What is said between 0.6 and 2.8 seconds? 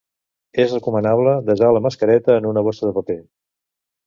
És recomanable desar la mascareta en una